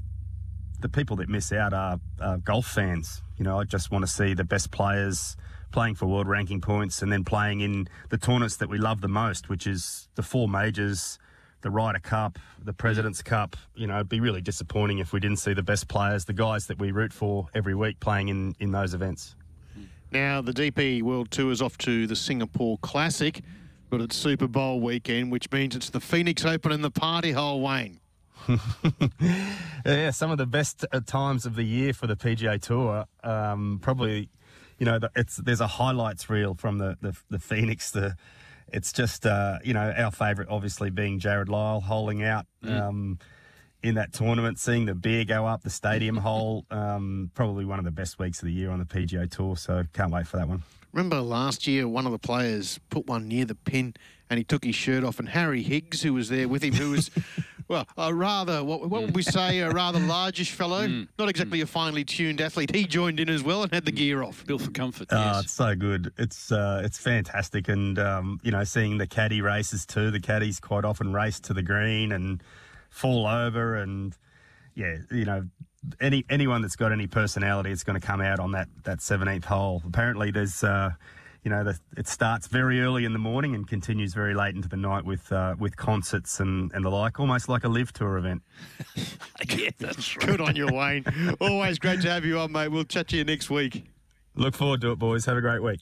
the 0.79 0.89
people 0.89 1.15
that 1.17 1.29
miss 1.29 1.51
out 1.51 1.73
are, 1.73 1.99
are 2.19 2.37
golf 2.37 2.65
fans. 2.65 3.21
You 3.37 3.45
know, 3.45 3.59
I 3.59 3.63
just 3.63 3.91
want 3.91 4.03
to 4.03 4.11
see 4.11 4.33
the 4.33 4.43
best 4.43 4.71
players 4.71 5.35
playing 5.71 5.95
for 5.95 6.05
world 6.05 6.27
ranking 6.27 6.59
points 6.59 7.01
and 7.01 7.11
then 7.11 7.23
playing 7.23 7.61
in 7.61 7.87
the 8.09 8.17
tournaments 8.17 8.57
that 8.57 8.69
we 8.69 8.77
love 8.77 9.01
the 9.01 9.07
most, 9.07 9.47
which 9.49 9.65
is 9.65 10.09
the 10.15 10.23
four 10.23 10.47
majors, 10.47 11.17
the 11.61 11.69
Ryder 11.69 11.99
Cup, 11.99 12.39
the 12.61 12.73
President's 12.73 13.21
Cup. 13.21 13.55
You 13.75 13.87
know, 13.87 13.95
it'd 13.95 14.09
be 14.09 14.19
really 14.19 14.41
disappointing 14.41 14.99
if 14.99 15.13
we 15.13 15.19
didn't 15.19 15.37
see 15.37 15.53
the 15.53 15.63
best 15.63 15.87
players, 15.87 16.25
the 16.25 16.33
guys 16.33 16.67
that 16.67 16.79
we 16.79 16.91
root 16.91 17.13
for 17.13 17.47
every 17.53 17.75
week 17.75 17.99
playing 17.99 18.29
in, 18.29 18.55
in 18.59 18.71
those 18.71 18.93
events. 18.93 19.35
Now, 20.11 20.41
the 20.41 20.51
DP 20.51 21.03
World 21.03 21.31
Tour 21.31 21.51
is 21.51 21.61
off 21.61 21.77
to 21.79 22.05
the 22.05 22.17
Singapore 22.17 22.77
Classic 22.79 23.41
but 23.91 23.99
it's 23.99 24.15
Super 24.15 24.47
Bowl 24.47 24.79
weekend, 24.79 25.31
which 25.31 25.51
means 25.51 25.75
it's 25.75 25.89
the 25.89 25.99
Phoenix 25.99 26.45
Open 26.45 26.71
and 26.71 26.83
the 26.83 26.89
party 26.89 27.33
hole, 27.33 27.61
Wayne. 27.61 27.99
yeah, 29.85 30.09
some 30.09 30.31
of 30.31 30.39
the 30.39 30.47
best 30.47 30.85
uh, 30.91 31.01
times 31.05 31.45
of 31.45 31.55
the 31.55 31.63
year 31.63 31.93
for 31.93 32.07
the 32.07 32.15
PGA 32.15 32.59
Tour. 32.59 33.05
Um, 33.23 33.79
probably, 33.81 34.29
you 34.79 34.85
know, 34.85 34.97
it's 35.15 35.35
there's 35.35 35.59
a 35.59 35.67
highlights 35.67 36.29
reel 36.29 36.55
from 36.55 36.79
the 36.79 36.97
the, 37.01 37.15
the 37.29 37.37
Phoenix. 37.37 37.91
The 37.91 38.15
it's 38.69 38.93
just 38.93 39.25
uh, 39.25 39.59
you 39.63 39.73
know 39.73 39.93
our 39.95 40.09
favourite, 40.09 40.49
obviously 40.49 40.89
being 40.89 41.19
Jarrod 41.19 41.49
Lyle 41.49 41.81
holding 41.81 42.23
out. 42.23 42.47
Mm. 42.63 42.81
Um, 42.81 43.19
in 43.83 43.95
that 43.95 44.13
tournament, 44.13 44.59
seeing 44.59 44.85
the 44.85 44.93
beer 44.93 45.25
go 45.25 45.45
up 45.47 45.63
the 45.63 45.69
stadium 45.69 46.15
hole, 46.27 46.65
um, 46.71 47.31
probably 47.33 47.65
one 47.65 47.79
of 47.79 47.85
the 47.85 47.91
best 47.91 48.19
weeks 48.19 48.39
of 48.39 48.45
the 48.45 48.53
year 48.53 48.69
on 48.71 48.79
the 48.79 48.85
PGA 48.85 49.29
Tour. 49.29 49.57
So 49.57 49.83
can't 49.91 50.11
wait 50.11 50.27
for 50.27 50.37
that 50.37 50.47
one. 50.47 50.63
Remember 50.93 51.21
last 51.21 51.67
year, 51.67 51.87
one 51.87 52.05
of 52.05 52.11
the 52.11 52.19
players 52.19 52.79
put 52.89 53.07
one 53.07 53.27
near 53.27 53.45
the 53.45 53.55
pin 53.55 53.93
and 54.31 54.37
he 54.37 54.45
took 54.45 54.63
his 54.63 54.75
shirt 54.75 55.03
off, 55.03 55.19
and 55.19 55.27
Harry 55.27 55.61
Higgs, 55.61 56.01
who 56.01 56.13
was 56.13 56.29
there 56.29 56.47
with 56.47 56.63
him, 56.63 56.73
who 56.73 56.91
was, 56.91 57.11
well, 57.67 57.85
a 57.97 58.13
rather, 58.13 58.63
what, 58.63 58.89
what 58.89 59.01
would 59.01 59.13
we 59.13 59.23
say, 59.23 59.59
a 59.59 59.69
rather 59.69 59.99
largish 59.99 60.51
fellow, 60.51 60.87
mm. 60.87 61.05
not 61.19 61.27
exactly 61.27 61.59
mm. 61.59 61.63
a 61.63 61.65
finely 61.65 62.05
tuned 62.05 62.39
athlete, 62.39 62.73
he 62.73 62.85
joined 62.85 63.19
in 63.19 63.27
as 63.27 63.43
well 63.43 63.61
and 63.63 63.73
had 63.73 63.83
the 63.83 63.91
gear 63.91 64.23
off. 64.23 64.45
Built 64.45 64.61
for 64.61 64.71
comfort. 64.71 65.09
Oh, 65.11 65.17
yes. 65.17 65.43
it's 65.43 65.51
so 65.51 65.75
good. 65.75 66.13
It's 66.17 66.49
uh, 66.49 66.81
it's 66.85 66.97
fantastic. 66.97 67.67
And, 67.67 67.99
um, 67.99 68.39
you 68.41 68.51
know, 68.51 68.63
seeing 68.63 68.97
the 68.97 69.07
caddy 69.07 69.41
races 69.41 69.85
too, 69.85 70.11
the 70.11 70.21
caddies 70.21 70.61
quite 70.61 70.85
often 70.85 71.11
race 71.11 71.41
to 71.41 71.53
the 71.53 71.63
green 71.63 72.13
and 72.13 72.41
fall 72.89 73.27
over 73.27 73.75
and, 73.75 74.15
yeah, 74.75 74.95
you 75.11 75.25
know, 75.25 75.45
any 75.99 76.25
anyone 76.29 76.61
that's 76.61 76.75
got 76.75 76.91
any 76.91 77.07
personality 77.07 77.71
is 77.71 77.83
going 77.83 77.99
to 77.99 78.05
come 78.05 78.21
out 78.21 78.39
on 78.39 78.51
that 78.51 78.67
that 78.83 78.99
17th 78.99 79.45
hole. 79.45 79.81
Apparently, 79.85 80.31
there's 80.31 80.63
uh, 80.63 80.91
you 81.43 81.49
know, 81.49 81.63
the, 81.63 81.79
it 81.97 82.07
starts 82.07 82.47
very 82.47 82.81
early 82.81 83.03
in 83.03 83.13
the 83.13 83.19
morning 83.19 83.55
and 83.55 83.67
continues 83.67 84.13
very 84.13 84.35
late 84.35 84.53
into 84.53 84.69
the 84.69 84.77
night 84.77 85.05
with 85.05 85.31
uh, 85.31 85.55
with 85.57 85.75
concerts 85.75 86.39
and, 86.39 86.71
and 86.73 86.85
the 86.85 86.89
like, 86.89 87.19
almost 87.19 87.49
like 87.49 87.63
a 87.63 87.67
LIV 87.67 87.93
tour 87.93 88.17
event. 88.17 88.43
yeah, 89.49 89.69
that's 89.79 90.15
right. 90.17 90.27
Good 90.27 90.41
on 90.41 90.55
you, 90.55 90.67
Wayne. 90.67 91.03
Always 91.41 91.79
great 91.79 92.01
to 92.01 92.11
have 92.11 92.25
you 92.25 92.39
on, 92.39 92.51
mate. 92.51 92.67
We'll 92.67 92.83
chat 92.83 93.07
to 93.09 93.17
you 93.17 93.23
next 93.23 93.49
week. 93.49 93.85
Look 94.35 94.55
forward 94.55 94.81
to 94.81 94.91
it, 94.91 94.99
boys. 94.99 95.25
Have 95.25 95.37
a 95.37 95.41
great 95.41 95.63
week. 95.63 95.81